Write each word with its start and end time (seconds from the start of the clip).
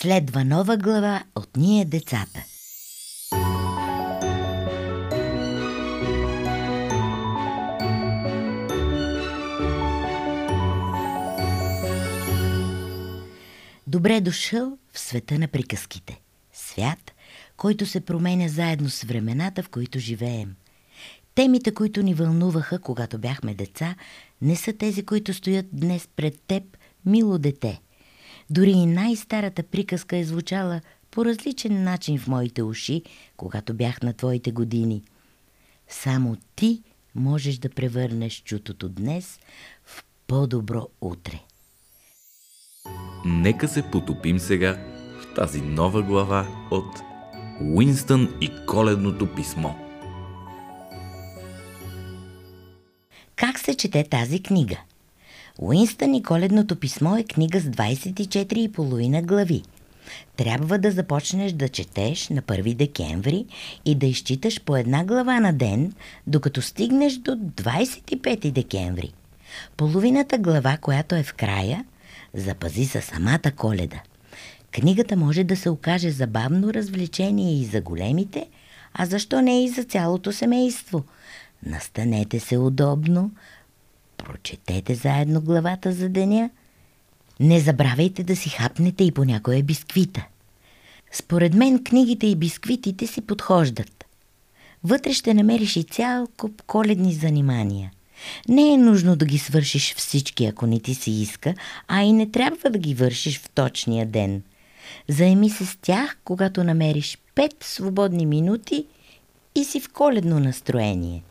Следва 0.00 0.44
нова 0.44 0.76
глава 0.76 1.24
от 1.34 1.56
Ние 1.56 1.84
децата. 1.84 2.44
Добре 13.86 14.20
дошъл 14.20 14.78
в 14.92 14.98
света 14.98 15.38
на 15.38 15.48
приказките. 15.48 16.20
Свят, 16.52 17.12
който 17.56 17.86
се 17.86 18.00
променя 18.00 18.48
заедно 18.48 18.90
с 18.90 19.02
времената, 19.02 19.62
в 19.62 19.68
които 19.68 19.98
живеем. 19.98 20.56
Темите, 21.34 21.74
които 21.74 22.02
ни 22.02 22.14
вълнуваха, 22.14 22.78
когато 22.78 23.18
бяхме 23.18 23.54
деца, 23.54 23.94
не 24.42 24.56
са 24.56 24.72
тези, 24.72 25.06
които 25.06 25.34
стоят 25.34 25.66
днес 25.72 26.08
пред 26.16 26.40
теб, 26.46 26.62
мило 27.06 27.38
дете. 27.38 27.80
Дори 28.50 28.70
и 28.70 28.86
най-старата 28.86 29.62
приказка 29.62 30.16
е 30.16 30.24
звучала 30.24 30.80
по 31.10 31.24
различен 31.24 31.82
начин 31.82 32.18
в 32.18 32.28
моите 32.28 32.62
уши, 32.62 33.02
когато 33.36 33.74
бях 33.74 34.02
на 34.02 34.12
твоите 34.12 34.52
години. 34.52 35.02
Само 35.88 36.36
ти 36.56 36.82
можеш 37.14 37.58
да 37.58 37.70
превърнеш 37.70 38.42
чутото 38.44 38.88
днес 38.88 39.38
в 39.84 40.04
по-добро 40.26 40.88
утре. 41.00 41.40
Нека 43.24 43.68
се 43.68 43.82
потопим 43.82 44.38
сега 44.38 44.78
в 45.20 45.34
тази 45.34 45.60
нова 45.60 46.02
глава 46.02 46.66
от 46.70 47.00
Уинстън 47.60 48.38
и 48.40 48.50
коледното 48.66 49.34
писмо. 49.34 49.70
Как 53.36 53.58
се 53.58 53.76
чете 53.76 54.04
тази 54.04 54.42
книга? 54.42 54.78
Уинстън 55.58 56.14
и 56.14 56.22
коледното 56.22 56.76
писмо 56.76 57.16
е 57.16 57.24
книга 57.24 57.60
с 57.60 57.64
24,5 57.64 59.26
глави. 59.26 59.62
Трябва 60.36 60.78
да 60.78 60.90
започнеш 60.90 61.52
да 61.52 61.68
четеш 61.68 62.28
на 62.28 62.42
1 62.42 62.74
декември 62.74 63.46
и 63.84 63.94
да 63.94 64.06
изчиташ 64.06 64.60
по 64.60 64.76
една 64.76 65.04
глава 65.04 65.40
на 65.40 65.52
ден, 65.52 65.92
докато 66.26 66.62
стигнеш 66.62 67.16
до 67.16 67.30
25 67.30 68.50
декември. 68.50 69.12
Половината 69.76 70.38
глава, 70.38 70.78
която 70.80 71.14
е 71.14 71.22
в 71.22 71.34
края, 71.34 71.84
запази 72.34 72.84
за 72.84 73.00
самата 73.00 73.52
коледа. 73.56 74.00
Книгата 74.72 75.16
може 75.16 75.44
да 75.44 75.56
се 75.56 75.70
окаже 75.70 76.10
забавно 76.10 76.74
развлечение 76.74 77.60
и 77.60 77.64
за 77.64 77.80
големите, 77.80 78.46
а 78.94 79.06
защо 79.06 79.42
не 79.42 79.64
и 79.64 79.68
за 79.68 79.84
цялото 79.84 80.32
семейство. 80.32 81.04
Настанете 81.66 82.40
се 82.40 82.58
удобно, 82.58 83.30
прочетете 84.48 84.94
заедно 84.94 85.40
главата 85.40 85.92
за 85.92 86.08
деня. 86.08 86.50
Не 87.40 87.60
забравяйте 87.60 88.24
да 88.24 88.36
си 88.36 88.48
хапнете 88.48 89.04
и 89.04 89.12
по 89.12 89.24
някоя 89.24 89.62
бисквита. 89.62 90.26
Според 91.12 91.54
мен 91.54 91.84
книгите 91.84 92.26
и 92.26 92.36
бисквитите 92.36 93.06
си 93.06 93.20
подхождат. 93.20 94.04
Вътре 94.84 95.12
ще 95.12 95.34
намериш 95.34 95.76
и 95.76 95.82
цял 95.82 96.26
куп 96.36 96.62
коледни 96.62 97.12
занимания. 97.12 97.92
Не 98.48 98.72
е 98.72 98.78
нужно 98.78 99.16
да 99.16 99.26
ги 99.26 99.38
свършиш 99.38 99.94
всички, 99.94 100.46
ако 100.46 100.66
не 100.66 100.80
ти 100.80 100.94
се 100.94 101.10
иска, 101.10 101.54
а 101.88 102.02
и 102.02 102.12
не 102.12 102.30
трябва 102.30 102.70
да 102.70 102.78
ги 102.78 102.94
вършиш 102.94 103.38
в 103.38 103.50
точния 103.50 104.06
ден. 104.06 104.42
Заеми 105.08 105.50
се 105.50 105.66
с 105.66 105.78
тях, 105.82 106.18
когато 106.24 106.64
намериш 106.64 107.18
пет 107.34 107.56
свободни 107.60 108.26
минути 108.26 108.86
и 109.54 109.64
си 109.64 109.80
в 109.80 109.92
коледно 109.92 110.40
настроение. 110.40 111.22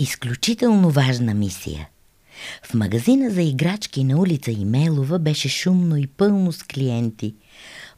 Изключително 0.00 0.90
важна 0.90 1.34
мисия. 1.34 1.88
В 2.62 2.74
магазина 2.74 3.30
за 3.30 3.42
играчки 3.42 4.04
на 4.04 4.20
улица 4.20 4.50
Имелова 4.50 5.18
беше 5.18 5.48
шумно 5.48 5.96
и 5.96 6.06
пълно 6.06 6.52
с 6.52 6.62
клиенти. 6.62 7.34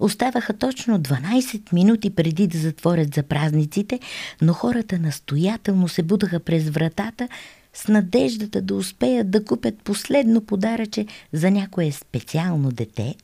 Оставаха 0.00 0.59
точно 0.59 0.98
12 0.98 1.72
минути 1.72 2.11
преди 2.11 2.47
да 2.47 2.59
затворят 2.59 3.14
за 3.14 3.22
празниците, 3.22 4.00
но 4.41 4.53
хората 4.53 4.98
настоятелно 4.98 5.89
се 5.89 6.03
будаха 6.03 6.41
през 6.41 6.70
вратата 6.70 7.28
с 7.75 7.88
надеждата 7.88 8.62
да 8.62 8.75
успеят 8.75 9.31
да 9.31 9.44
купят 9.44 9.82
последно 9.84 10.41
подаръче 10.41 11.06
за 11.32 11.50
някое 11.50 11.93
специално 11.93 12.71
дете 12.71 13.15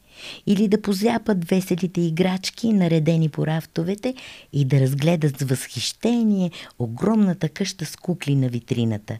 или 0.46 0.68
да 0.68 0.82
позяпат 0.82 1.44
веселите 1.44 2.00
играчки, 2.00 2.72
наредени 2.72 3.28
по 3.28 3.46
рафтовете 3.46 4.14
и 4.52 4.64
да 4.64 4.80
разгледат 4.80 5.38
с 5.38 5.42
възхищение 5.42 6.50
огромната 6.78 7.48
къща 7.48 7.86
с 7.86 7.96
кукли 7.96 8.34
на 8.34 8.48
витрината. 8.48 9.18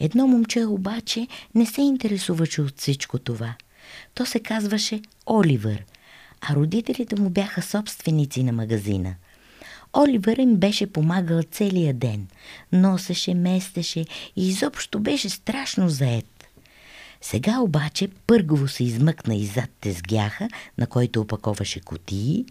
Едно 0.00 0.26
момче 0.26 0.64
обаче 0.64 1.26
не 1.54 1.66
се 1.66 1.82
интересуваше 1.82 2.62
от 2.62 2.80
всичко 2.80 3.18
това. 3.18 3.54
То 4.14 4.26
се 4.26 4.40
казваше 4.40 5.00
Оливър, 5.26 5.84
а 6.40 6.54
родителите 6.54 7.20
му 7.20 7.30
бяха 7.30 7.62
собственици 7.62 8.42
на 8.42 8.52
магазина– 8.52 9.14
Оливър 9.96 10.36
им 10.36 10.56
беше 10.56 10.86
помагал 10.86 11.42
целия 11.50 11.94
ден. 11.94 12.28
Носеше, 12.72 13.34
местеше 13.34 14.00
и 14.36 14.48
изобщо 14.48 15.00
беше 15.00 15.28
страшно 15.28 15.88
заед. 15.88 16.41
Сега 17.22 17.60
обаче 17.60 18.08
пъргово 18.26 18.68
се 18.68 18.84
измъкна 18.84 19.34
иззад 19.34 19.70
тезгяха, 19.80 20.48
на 20.78 20.86
който 20.86 21.20
опаковаше 21.20 21.80
котии, 21.80 22.44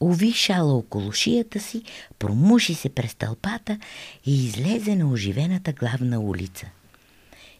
уви 0.00 0.32
шала 0.32 0.74
около 0.74 1.12
шията 1.12 1.60
си, 1.60 1.82
промуши 2.18 2.74
се 2.74 2.88
през 2.88 3.14
тълпата 3.14 3.78
и 4.26 4.46
излезе 4.46 4.96
на 4.96 5.10
оживената 5.10 5.72
главна 5.72 6.20
улица. 6.20 6.66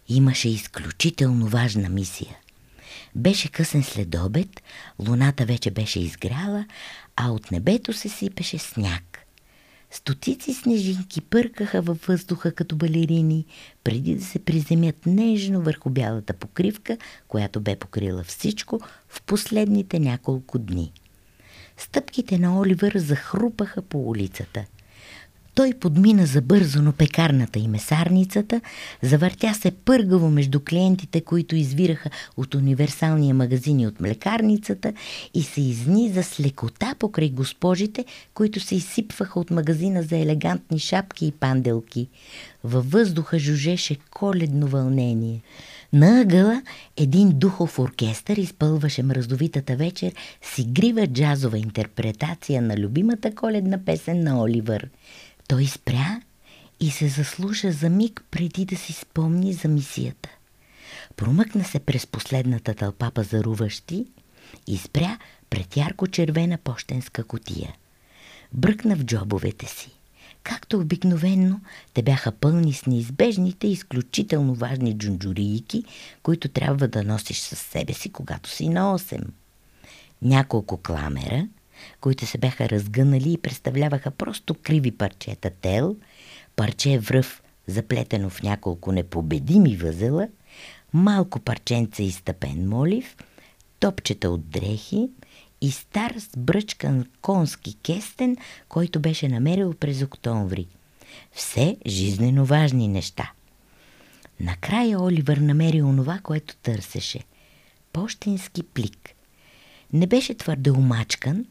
Имаше 0.08 0.48
изключително 0.48 1.46
важна 1.46 1.88
мисия. 1.88 2.36
Беше 3.14 3.48
късен 3.48 3.82
следобед, 3.82 4.62
луната 5.08 5.44
вече 5.44 5.70
беше 5.70 6.00
изгряла, 6.00 6.64
а 7.16 7.30
от 7.30 7.50
небето 7.50 7.92
се 7.92 8.08
сипеше 8.08 8.58
сняг. 8.58 9.15
Стотици 9.96 10.54
снежинки 10.54 11.20
пъркаха 11.20 11.82
във 11.82 12.06
въздуха 12.06 12.52
като 12.52 12.76
балерини, 12.76 13.46
преди 13.84 14.14
да 14.14 14.24
се 14.24 14.38
приземят 14.38 15.06
нежно 15.06 15.62
върху 15.62 15.90
бялата 15.90 16.32
покривка, 16.32 16.96
която 17.28 17.60
бе 17.60 17.76
покрила 17.76 18.22
всичко 18.22 18.80
в 19.08 19.22
последните 19.22 19.98
няколко 19.98 20.58
дни. 20.58 20.92
Стъпките 21.76 22.38
на 22.38 22.60
Оливър 22.60 22.98
захрупаха 22.98 23.82
по 23.82 24.08
улицата– 24.08 24.64
той 25.56 25.72
подмина 25.80 26.26
забързо 26.26 26.82
на 26.82 26.92
пекарната 26.92 27.58
и 27.58 27.68
месарницата, 27.68 28.60
завъртя 29.02 29.54
се 29.54 29.70
пъргаво 29.70 30.30
между 30.30 30.60
клиентите, 30.60 31.20
които 31.20 31.56
извираха 31.56 32.10
от 32.36 32.54
универсалния 32.54 33.34
магазин 33.34 33.80
и 33.80 33.86
от 33.86 34.00
млекарницата 34.00 34.92
и 35.34 35.42
се 35.42 35.60
изниза 35.60 36.22
с 36.22 36.40
лекота 36.40 36.94
покрай 36.98 37.30
госпожите, 37.30 38.04
които 38.34 38.60
се 38.60 38.74
изсипваха 38.74 39.40
от 39.40 39.50
магазина 39.50 40.02
за 40.02 40.16
елегантни 40.16 40.78
шапки 40.78 41.26
и 41.26 41.32
панделки. 41.32 42.08
Във 42.64 42.90
въздуха 42.90 43.38
жужеше 43.38 43.96
коледно 44.10 44.66
вълнение. 44.66 45.42
На 45.92 46.20
ъгъла 46.20 46.62
един 46.96 47.38
духов 47.38 47.78
оркестър 47.78 48.36
изпълваше 48.36 49.02
мразовитата 49.02 49.76
вечер 49.76 50.12
с 50.42 50.58
игрива 50.58 51.06
джазова 51.06 51.58
интерпретация 51.58 52.62
на 52.62 52.76
любимата 52.76 53.34
коледна 53.34 53.78
песен 53.84 54.24
на 54.24 54.42
Оливър– 54.42 54.88
той 55.48 55.66
спря 55.66 56.20
и 56.80 56.90
се 56.90 57.08
заслуша 57.08 57.72
за 57.72 57.90
миг 57.90 58.24
преди 58.30 58.64
да 58.64 58.76
си 58.76 58.92
спомни 58.92 59.52
за 59.52 59.68
мисията. 59.68 60.28
Промъкна 61.16 61.64
се 61.64 61.78
през 61.78 62.06
последната 62.06 62.74
тълпа 62.74 63.10
пазаруващи 63.10 64.06
и 64.66 64.78
спря 64.78 65.18
пред 65.50 65.76
ярко-червена 65.76 66.58
почтенска 66.58 67.24
котия. 67.24 67.74
Бръкна 68.52 68.96
в 68.96 69.04
джобовете 69.04 69.66
си. 69.66 69.90
Както 70.42 70.80
обикновенно, 70.80 71.60
те 71.94 72.02
бяха 72.02 72.32
пълни 72.32 72.72
с 72.72 72.86
неизбежните 72.86 73.66
изключително 73.66 74.54
важни 74.54 74.98
джунджурийки, 74.98 75.84
които 76.22 76.48
трябва 76.48 76.88
да 76.88 77.04
носиш 77.04 77.38
със 77.38 77.58
себе 77.58 77.92
си, 77.92 78.12
когато 78.12 78.50
си 78.50 78.68
на 78.68 78.98
8. 78.98 79.24
Няколко 80.22 80.76
кламера, 80.76 81.48
които 82.00 82.26
се 82.26 82.38
бяха 82.38 82.68
разгънали 82.68 83.32
и 83.32 83.38
представляваха 83.38 84.10
просто 84.10 84.54
криви 84.54 84.90
парчета 84.90 85.50
тел, 85.50 85.96
парче 86.56 86.98
връв, 86.98 87.42
заплетено 87.66 88.30
в 88.30 88.42
няколко 88.42 88.92
непобедими 88.92 89.76
възела, 89.76 90.28
малко 90.92 91.40
парченце 91.40 92.02
изтъпен 92.02 92.68
молив, 92.68 93.16
топчета 93.80 94.30
от 94.30 94.48
дрехи 94.50 95.08
и 95.60 95.70
стар 95.70 96.14
сбръчкан 96.18 97.06
конски 97.20 97.76
кестен, 97.82 98.36
който 98.68 99.00
беше 99.00 99.28
намерил 99.28 99.74
през 99.74 100.02
октомври. 100.02 100.66
Все 101.32 101.76
жизнено 101.86 102.44
важни 102.44 102.88
неща. 102.88 103.32
Накрая 104.40 105.00
Оливър 105.00 105.36
намери 105.36 105.82
онова, 105.82 106.20
което 106.22 106.56
търсеше. 106.56 107.20
Пощенски 107.92 108.62
плик. 108.62 109.10
Не 109.92 110.06
беше 110.06 110.34
твърде 110.34 110.70
умачкан, 110.70 111.44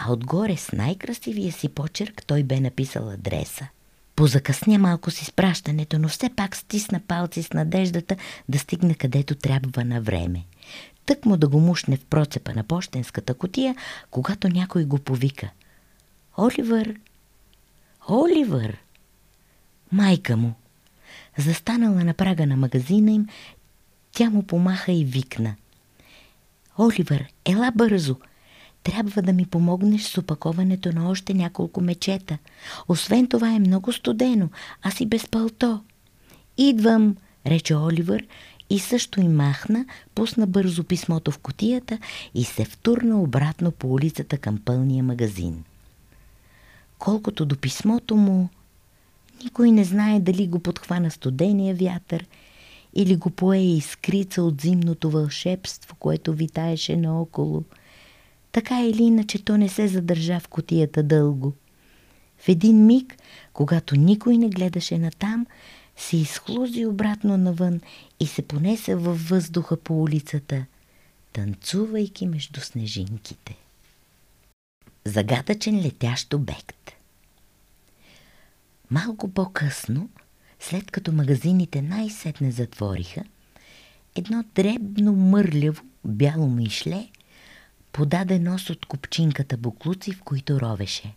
а 0.00 0.12
отгоре 0.12 0.56
с 0.56 0.72
най-красивия 0.72 1.52
си 1.52 1.68
почерк 1.68 2.22
той 2.26 2.42
бе 2.42 2.60
написал 2.60 3.10
адреса. 3.10 3.68
Позакъсня 4.16 4.78
малко 4.78 5.10
с 5.10 5.22
изпращането, 5.22 5.98
но 5.98 6.08
все 6.08 6.30
пак 6.36 6.56
стисна 6.56 7.00
палци 7.08 7.42
с 7.42 7.52
надеждата 7.52 8.16
да 8.48 8.58
стигне 8.58 8.94
където 8.94 9.34
трябва 9.34 9.84
на 9.84 10.00
време. 10.00 10.44
Тък 11.06 11.26
му 11.26 11.36
да 11.36 11.48
го 11.48 11.60
мушне 11.60 11.96
в 11.96 12.04
процепа 12.04 12.54
на 12.54 12.64
почтенската 12.64 13.34
котия, 13.34 13.76
когато 14.10 14.48
някой 14.48 14.84
го 14.84 14.98
повика. 14.98 15.50
Оливър! 16.38 16.94
Оливър! 18.10 18.78
Майка 19.92 20.36
му! 20.36 20.54
Застанала 21.38 22.04
на 22.04 22.14
прага 22.14 22.46
на 22.46 22.56
магазина 22.56 23.10
им, 23.10 23.26
тя 24.12 24.30
му 24.30 24.42
помаха 24.42 24.92
и 24.92 25.04
викна. 25.04 25.54
Оливър, 26.78 27.26
ела 27.44 27.72
бързо! 27.74 28.16
Трябва 28.82 29.22
да 29.22 29.32
ми 29.32 29.46
помогнеш 29.46 30.02
с 30.02 30.18
опаковането 30.18 30.92
на 30.92 31.10
още 31.10 31.34
няколко 31.34 31.80
мечета. 31.80 32.38
Освен 32.88 33.26
това 33.26 33.54
е 33.54 33.58
много 33.58 33.92
студено, 33.92 34.48
а 34.82 34.90
си 34.90 35.06
без 35.06 35.26
пълто. 35.26 35.80
Идвам, 36.58 37.16
рече 37.46 37.74
Оливър 37.74 38.24
и 38.70 38.78
също 38.78 39.20
и 39.20 39.28
махна, 39.28 39.84
пусна 40.14 40.46
бързо 40.46 40.84
писмото 40.84 41.30
в 41.30 41.38
котията 41.38 41.98
и 42.34 42.44
се 42.44 42.64
втурна 42.64 43.20
обратно 43.20 43.70
по 43.70 43.92
улицата 43.92 44.38
към 44.38 44.58
пълния 44.64 45.04
магазин. 45.04 45.64
Колкото 46.98 47.46
до 47.46 47.56
писмото 47.56 48.16
му, 48.16 48.48
никой 49.44 49.70
не 49.70 49.84
знае 49.84 50.20
дали 50.20 50.46
го 50.46 50.58
подхвана 50.58 51.10
студения 51.10 51.74
вятър 51.74 52.26
или 52.94 53.16
го 53.16 53.30
пое 53.30 53.58
искрица 53.58 54.42
от 54.42 54.60
зимното 54.60 55.10
вълшебство, 55.10 55.96
което 55.98 56.32
витаеше 56.32 56.96
наоколо. 56.96 57.64
Така 58.52 58.82
или 58.82 59.02
иначе 59.02 59.44
то 59.44 59.56
не 59.56 59.68
се 59.68 59.88
задържа 59.88 60.40
в 60.40 60.48
котията 60.48 61.02
дълго. 61.02 61.52
В 62.38 62.48
един 62.48 62.86
миг, 62.86 63.16
когато 63.52 63.96
никой 63.96 64.38
не 64.38 64.48
гледаше 64.48 64.98
натам, 64.98 65.46
се 65.96 66.16
изхлузи 66.16 66.86
обратно 66.86 67.36
навън 67.36 67.80
и 68.20 68.26
се 68.26 68.42
понесе 68.42 68.94
във 68.94 69.28
въздуха 69.28 69.76
по 69.76 70.02
улицата, 70.02 70.64
танцувайки 71.32 72.26
между 72.26 72.60
снежинките. 72.60 73.56
Загадъчен 75.04 75.80
летящ 75.80 76.34
обект 76.34 76.90
Малко 78.90 79.28
по-късно, 79.28 80.08
след 80.60 80.90
като 80.90 81.12
магазините 81.12 81.82
най-сетне 81.82 82.50
затвориха, 82.50 83.24
едно 84.14 84.44
дребно 84.54 85.12
мърляво 85.12 85.82
бяло 86.04 86.50
мишле 86.50 87.08
подаде 87.92 88.38
нос 88.38 88.70
от 88.70 88.86
купчинката 88.86 89.56
буклуци, 89.56 90.12
в 90.12 90.22
които 90.22 90.60
ровеше. 90.60 91.14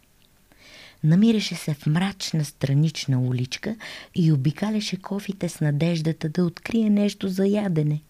Намираше 1.04 1.56
се 1.56 1.74
в 1.74 1.86
мрачна 1.86 2.46
странична 2.46 3.22
уличка 3.22 3.76
и 4.16 4.32
обикаляше 4.32 4.98
кофите 4.98 5.50
с 5.50 5.62
надеждата 5.62 6.30
да 6.30 6.46
открие 6.46 6.90
нещо 6.90 7.28
за 7.28 7.46
ядене 7.46 8.02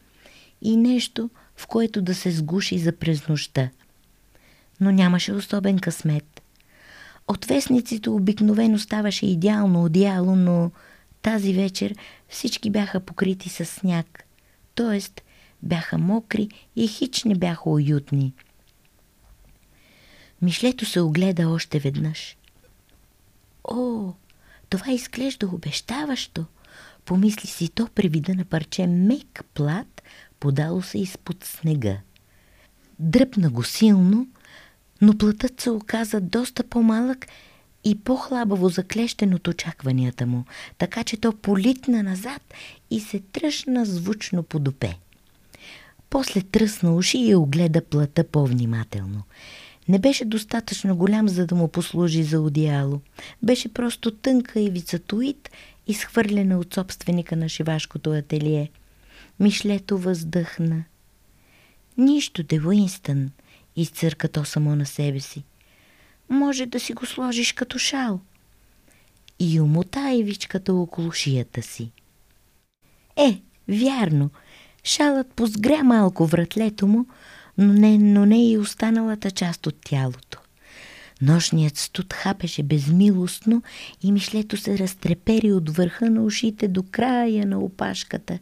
и 0.61 0.77
нещо, 0.77 1.29
в 1.55 1.67
което 1.67 2.01
да 2.01 2.15
се 2.15 2.31
сгуши 2.31 2.79
за 2.79 2.91
през 2.91 3.27
нощта. 3.27 3.69
Но 4.79 4.91
нямаше 4.91 5.33
особен 5.33 5.79
късмет. 5.79 6.41
От 7.27 7.45
вестниците 7.45 8.09
обикновено 8.09 8.79
ставаше 8.79 9.25
идеално 9.25 9.83
одеяло, 9.83 10.35
но 10.35 10.71
тази 11.21 11.53
вечер 11.53 11.95
всички 12.29 12.69
бяха 12.69 12.99
покрити 12.99 13.49
с 13.49 13.65
сняг, 13.65 14.23
т.е. 14.75 15.01
бяха 15.63 15.97
мокри 15.97 16.49
и 16.75 16.87
хич 16.87 17.23
не 17.23 17.35
бяха 17.35 17.69
уютни. 17.69 18.33
Мишлето 20.41 20.85
се 20.85 21.01
огледа 21.01 21.49
още 21.49 21.79
веднъж. 21.79 22.37
О, 23.63 24.13
това 24.69 24.91
изглежда 24.91 25.47
обещаващо, 25.47 26.45
помисли 27.05 27.47
си 27.47 27.69
то 27.69 27.87
при 27.95 28.09
вида 28.09 28.35
на 28.35 28.45
парче 28.45 28.87
мек 28.87 29.43
плат, 29.53 30.01
подало 30.39 30.81
се 30.81 30.99
изпод 30.99 31.43
снега. 31.43 31.97
Дръпна 32.99 33.49
го 33.49 33.63
силно, 33.63 34.27
но 35.01 35.17
плътът 35.17 35.61
се 35.61 35.69
оказа 35.69 36.21
доста 36.21 36.63
по-малък 36.63 37.27
и 37.83 37.99
по-хлабаво 37.99 38.69
заклещен 38.69 39.33
от 39.33 39.47
очакванията 39.47 40.25
му, 40.25 40.45
така 40.77 41.03
че 41.03 41.17
то 41.17 41.31
политна 41.31 42.03
назад 42.03 42.41
и 42.91 42.99
се 42.99 43.19
тръщна 43.19 43.85
звучно 43.85 44.43
по 44.43 44.59
допе. 44.59 44.97
После 46.09 46.41
тръсна 46.41 46.95
уши 46.95 47.17
и 47.17 47.35
огледа 47.35 47.81
плата 47.85 48.23
по-внимателно. 48.23 49.23
Не 49.91 49.99
беше 49.99 50.25
достатъчно 50.25 50.95
голям, 50.95 51.29
за 51.29 51.47
да 51.47 51.55
му 51.55 51.67
послужи 51.67 52.23
за 52.23 52.41
одеяло. 52.41 53.01
Беше 53.43 53.73
просто 53.73 54.11
тънка 54.11 54.59
и 54.59 54.69
вицатоид, 54.69 55.49
изхвърлена 55.87 56.59
от 56.59 56.73
собственика 56.73 57.35
на 57.35 57.49
шивашкото 57.49 58.11
ателие. 58.11 58.69
Мишлето 59.39 59.97
въздъхна. 59.97 60.83
Нищо, 61.97 62.43
де 62.43 62.59
Уинстън, 62.65 63.31
изцърка 63.75 64.27
то 64.27 64.45
само 64.45 64.75
на 64.75 64.85
себе 64.85 65.19
си. 65.19 65.43
Може 66.29 66.65
да 66.65 66.79
си 66.79 66.93
го 66.93 67.05
сложиш 67.05 67.53
като 67.53 67.77
шал. 67.77 68.19
И 69.39 69.61
умота 69.61 70.11
ивичката 70.11 70.73
около 70.73 71.11
шията 71.11 71.61
си. 71.61 71.91
Е, 73.17 73.41
вярно, 73.67 74.29
шалът 74.83 75.33
позгря 75.33 75.83
малко 75.83 76.25
вратлето 76.25 76.87
му, 76.87 77.05
но 77.57 77.73
не, 77.73 77.97
но 77.97 78.25
не 78.25 78.49
и 78.49 78.57
останалата 78.57 79.31
част 79.31 79.67
от 79.67 79.75
тялото. 79.85 80.39
Нощният 81.21 81.77
студ 81.77 82.13
хапеше 82.13 82.63
безмилостно 82.63 83.63
и 84.03 84.11
мишлето 84.11 84.57
се 84.57 84.77
разтрепери 84.77 85.53
от 85.53 85.69
върха 85.69 86.09
на 86.09 86.23
ушите 86.23 86.67
до 86.67 86.83
края 86.91 87.45
на 87.45 87.59
опашката. 87.59 88.39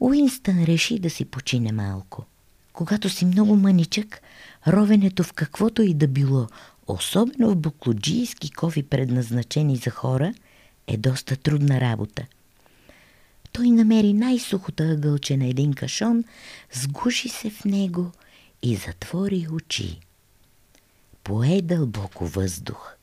Уинстън 0.00 0.64
реши 0.64 0.98
да 0.98 1.10
си 1.10 1.24
почине 1.24 1.72
малко. 1.72 2.24
Когато 2.72 3.08
си 3.08 3.24
много 3.24 3.56
мъничък, 3.56 4.22
ровенето 4.68 5.22
в 5.22 5.32
каквото 5.32 5.82
и 5.82 5.94
да 5.94 6.08
било, 6.08 6.46
особено 6.86 7.50
в 7.50 7.56
буклоджийски 7.56 8.50
кофи 8.50 8.82
предназначени 8.82 9.76
за 9.76 9.90
хора, 9.90 10.34
е 10.86 10.96
доста 10.96 11.36
трудна 11.36 11.80
работа. 11.80 12.22
Той 13.52 13.70
намери 13.70 14.12
най-сухота 14.12 14.84
ъгълче 14.84 15.36
на 15.36 15.46
един 15.46 15.72
кашон, 15.72 16.24
сгуши 16.72 17.28
се 17.28 17.50
в 17.50 17.64
него 17.64 18.12
и 18.62 18.76
затвори 18.76 19.46
очи. 19.52 20.00
Пое 21.24 21.62
дълбоко 21.62 22.26
въздух. 22.26 22.94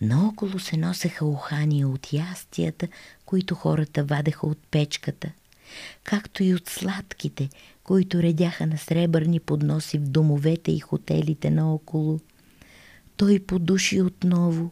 Наоколо 0.00 0.58
се 0.58 0.76
носеха 0.76 1.26
ухания 1.26 1.88
от 1.88 2.12
ястията, 2.12 2.88
които 3.24 3.54
хората 3.54 4.04
вадеха 4.04 4.46
от 4.46 4.58
печката, 4.70 5.32
както 6.04 6.42
и 6.42 6.54
от 6.54 6.68
сладките, 6.68 7.48
които 7.84 8.22
редяха 8.22 8.66
на 8.66 8.78
сребърни 8.78 9.40
подноси 9.40 9.98
в 9.98 10.08
домовете 10.08 10.72
и 10.72 10.80
хотелите 10.80 11.50
наоколо. 11.50 12.20
Той 13.16 13.40
подуши 13.40 14.00
отново. 14.00 14.70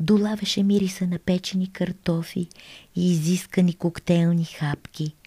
Долавеше 0.00 0.62
мириса 0.62 1.06
на 1.06 1.18
печени 1.18 1.72
картофи 1.72 2.48
и 2.96 3.12
изискани 3.12 3.74
коктейлни 3.74 4.44
хапки– 4.44 5.14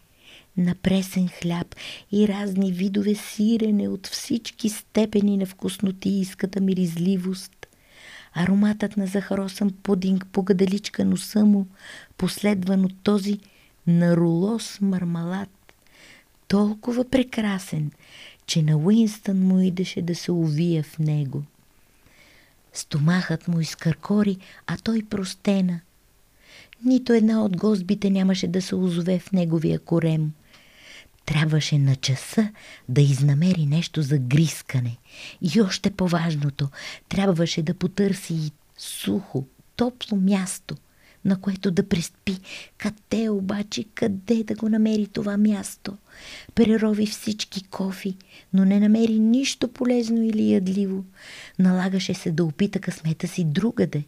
на 0.58 0.74
пресен 0.74 1.28
хляб 1.28 1.76
и 2.12 2.28
разни 2.28 2.72
видове 2.72 3.14
сирене 3.14 3.88
от 3.88 4.06
всички 4.06 4.68
степени 4.68 5.36
на 5.36 5.46
вкуснотийската 5.46 6.60
миризливост. 6.60 7.66
Ароматът 8.34 8.96
на 8.96 9.06
захаросан 9.06 9.70
пудинг 9.82 10.26
по 10.32 10.42
гадаличка 10.42 11.04
носа 11.04 11.44
му, 11.44 11.66
последван 12.16 12.84
от 12.84 12.94
този 13.02 13.38
на 13.86 14.16
руло 14.16 14.58
с. 14.58 14.78
Толкова 16.48 17.04
прекрасен, 17.04 17.90
че 18.46 18.62
на 18.62 18.76
Уинстън 18.76 19.38
му 19.38 19.60
идеше 19.60 20.02
да 20.02 20.14
се 20.14 20.32
увия 20.32 20.82
в 20.82 20.98
него. 20.98 21.42
Стомахът 22.72 23.48
му 23.48 23.60
изкъркори, 23.60 24.36
а 24.66 24.76
той 24.76 25.02
простена. 25.10 25.80
Нито 26.84 27.12
една 27.12 27.44
от 27.44 27.56
гозбите 27.56 28.10
нямаше 28.10 28.48
да 28.48 28.62
се 28.62 28.74
озове 28.74 29.18
в 29.18 29.32
неговия 29.32 29.78
корем. 29.78 30.32
Трябваше 31.28 31.78
на 31.78 31.96
часа 31.96 32.52
да 32.88 33.00
изнамери 33.00 33.66
нещо 33.66 34.02
за 34.02 34.18
грискане. 34.18 34.96
И 35.42 35.60
още 35.60 35.90
по-важното, 35.90 36.68
трябваше 37.08 37.62
да 37.62 37.74
потърси 37.74 38.34
и 38.34 38.52
сухо, 38.78 39.46
топло 39.76 40.18
място, 40.18 40.76
на 41.24 41.40
което 41.40 41.70
да 41.70 41.88
преспи. 41.88 42.38
Къде 42.78 43.28
обаче, 43.28 43.84
къде 43.94 44.44
да 44.44 44.54
го 44.54 44.68
намери 44.68 45.06
това 45.06 45.36
място? 45.36 45.96
Прерови 46.54 47.06
всички 47.06 47.62
кофи, 47.62 48.16
но 48.52 48.64
не 48.64 48.80
намери 48.80 49.18
нищо 49.18 49.68
полезно 49.68 50.22
или 50.22 50.52
ядливо. 50.52 51.04
Налагаше 51.58 52.14
се 52.14 52.30
да 52.30 52.44
опита 52.44 52.80
късмета 52.80 53.28
си 53.28 53.44
другаде. 53.44 54.04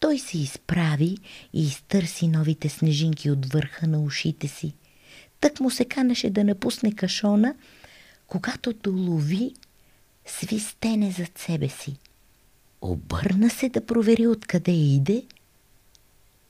Той 0.00 0.18
се 0.18 0.38
изправи 0.38 1.16
и 1.52 1.62
изтърси 1.62 2.28
новите 2.28 2.68
снежинки 2.68 3.30
от 3.30 3.52
върха 3.52 3.86
на 3.86 4.00
ушите 4.00 4.48
си– 4.48 4.72
Тък 5.40 5.60
му 5.60 5.70
се 5.70 5.84
канеше 5.84 6.30
да 6.30 6.44
напусне 6.44 6.92
кашона, 6.92 7.54
когато 8.26 8.72
долови 8.72 9.54
свистене 10.26 11.10
зад 11.10 11.38
себе 11.38 11.68
си. 11.68 11.96
Обърна 12.80 13.50
се 13.50 13.68
да 13.68 13.86
провери 13.86 14.26
откъде 14.26 14.72
иде. 14.72 15.22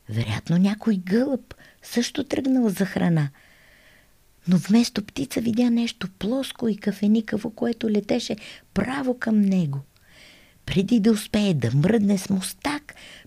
Вероятно 0.08 0.58
някой 0.58 0.96
гълъб 0.96 1.54
също 1.82 2.24
тръгнал 2.24 2.68
за 2.68 2.84
храна. 2.84 3.28
но 4.48 4.56
вместо 4.56 5.04
птица 5.04 5.40
видя 5.40 5.70
нещо 5.70 6.08
плоско 6.18 6.68
и 6.68 6.76
кафеникаво, 6.76 7.50
което 7.50 7.90
летеше 7.90 8.36
право 8.74 9.18
към 9.18 9.40
него. 9.40 9.80
Преди 10.66 11.00
да 11.00 11.10
успее 11.12 11.54
да 11.54 11.70
мръдне 11.74 12.18
с 12.18 12.30
мустак, 12.30 12.75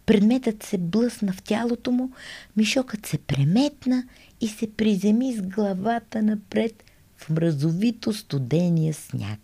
предметът 0.05 0.63
се 0.63 0.77
блъсна 0.77 1.33
в 1.33 1.41
тялото 1.41 1.91
му, 1.91 2.11
мишокът 2.57 3.05
се 3.05 3.17
преметна 3.17 4.03
и 4.41 4.47
се 4.47 4.73
приземи 4.73 5.33
с 5.33 5.41
главата 5.41 6.21
напред 6.21 6.83
в 7.17 7.29
мразовито 7.29 8.13
студения 8.13 8.93
сняг. 8.93 9.39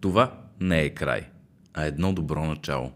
Това 0.00 0.40
не 0.60 0.80
е 0.80 0.94
край, 0.94 1.28
а 1.74 1.84
едно 1.84 2.12
добро 2.12 2.44
начало. 2.44 2.92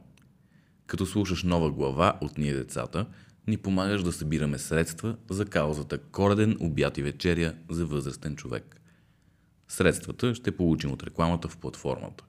Като 0.87 1.06
слушаш 1.06 1.42
нова 1.42 1.70
глава 1.70 2.18
от 2.20 2.38
Ние 2.38 2.54
децата, 2.54 3.06
ни 3.46 3.56
помагаш 3.56 4.02
да 4.02 4.12
събираме 4.12 4.58
средства 4.58 5.16
за 5.30 5.44
каузата 5.44 5.99
Кореден 5.99 6.56
обяд 6.61 6.99
и 6.99 7.02
вечеря 7.02 7.54
за 7.70 7.87
възрастен 7.87 8.37
човек. 8.37 8.80
Средствата 9.68 10.34
ще 10.34 10.56
получим 10.56 10.92
от 10.92 11.02
рекламата 11.02 11.49
в 11.49 11.56
платформата. 11.56 12.25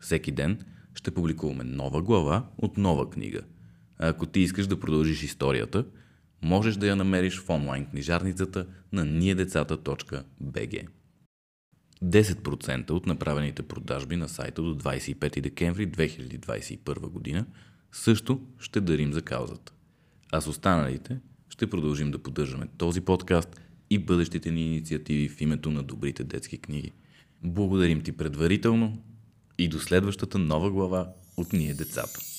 Всеки 0.00 0.32
ден 0.32 0.58
ще 0.94 1.10
публикуваме 1.10 1.64
нова 1.64 2.02
глава 2.02 2.46
от 2.58 2.76
нова 2.76 3.10
книга. 3.10 3.40
А 3.98 4.08
ако 4.08 4.26
ти 4.26 4.40
искаш 4.40 4.66
да 4.66 4.80
продължиш 4.80 5.22
историята, 5.22 5.84
можеш 6.42 6.76
да 6.76 6.86
я 6.86 6.96
намериш 6.96 7.40
в 7.40 7.50
онлайн 7.50 7.86
книжарницата 7.86 8.66
на 8.92 9.06
niedecata.bg. 9.06 10.86
10% 12.04 12.90
от 12.90 13.06
направените 13.06 13.62
продажби 13.62 14.16
на 14.16 14.28
сайта 14.28 14.62
до 14.62 14.78
25 14.78 15.40
декември 15.40 15.88
2021 15.88 16.98
година 16.98 17.46
също 17.92 18.40
ще 18.58 18.80
дарим 18.80 19.12
за 19.12 19.22
каузата. 19.22 19.72
А 20.32 20.40
с 20.40 20.46
останалите 20.46 21.18
ще 21.48 21.70
продължим 21.70 22.10
да 22.10 22.18
поддържаме 22.18 22.66
този 22.78 23.00
подкаст 23.00 23.60
и 23.90 23.98
бъдещите 23.98 24.50
ни 24.50 24.66
инициативи 24.66 25.28
в 25.28 25.40
името 25.40 25.70
на 25.70 25.82
добрите 25.82 26.24
детски 26.24 26.58
книги. 26.58 26.92
Благодарим 27.44 28.02
ти 28.02 28.12
предварително 28.12 29.02
и 29.58 29.68
до 29.68 29.80
следващата 29.80 30.38
нова 30.38 30.70
глава 30.70 31.08
от 31.36 31.52
Ние 31.52 31.74
децата. 31.74 32.31